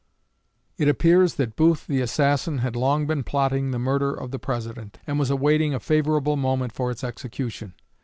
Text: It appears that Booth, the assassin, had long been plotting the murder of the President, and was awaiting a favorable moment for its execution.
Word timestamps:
It 0.79 0.87
appears 0.87 1.35
that 1.35 1.55
Booth, 1.55 1.85
the 1.85 2.01
assassin, 2.01 2.57
had 2.57 2.75
long 2.75 3.05
been 3.05 3.21
plotting 3.23 3.69
the 3.69 3.77
murder 3.77 4.11
of 4.15 4.31
the 4.31 4.39
President, 4.39 4.97
and 5.05 5.19
was 5.19 5.29
awaiting 5.29 5.75
a 5.75 5.79
favorable 5.79 6.35
moment 6.37 6.73
for 6.73 6.89
its 6.89 7.03
execution. 7.03 7.75